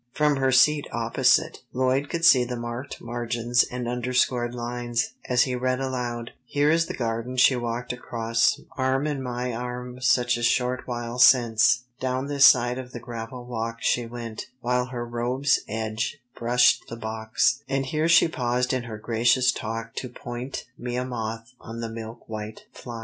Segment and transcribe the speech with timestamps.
[0.13, 5.53] From her seat opposite, Lloyd could see the marked margins and underscored lines, as he
[5.53, 10.41] read aloud: "'Here is the garden she walked across Arm in my arm such a
[10.41, 11.83] short while since.
[11.99, 16.97] Down this side of the gravel walk She went, while her robe's edge brushed the
[16.97, 17.61] box.
[17.69, 21.89] And here she paused in her gracious talk To point me a moth on the
[21.89, 22.99] milk white phlox.'"